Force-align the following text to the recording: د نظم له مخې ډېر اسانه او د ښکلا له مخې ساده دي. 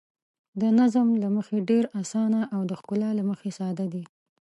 د 0.61 0.63
نظم 0.79 1.07
له 1.23 1.27
مخې 1.35 1.57
ډېر 1.69 1.83
اسانه 2.01 2.41
او 2.55 2.61
د 2.69 2.71
ښکلا 2.79 3.09
له 3.19 3.23
مخې 3.29 3.49
ساده 3.59 3.85
دي. 3.93 4.03